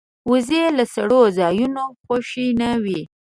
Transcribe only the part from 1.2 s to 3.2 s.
ځایونو نه خوشې نه وي